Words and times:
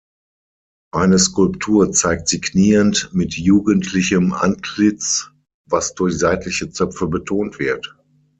Eine 0.91 1.19
Skulptur 1.19 1.91
zeigt 1.91 2.27
sie 2.27 2.41
kniend 2.41 3.11
mit 3.13 3.35
jugendlichem 3.37 4.33
Antlitz, 4.33 5.29
was 5.69 5.93
durch 5.93 6.17
seitliche 6.17 6.71
Zöpfe 6.71 7.05
betont 7.05 7.59
wird. 7.59 7.95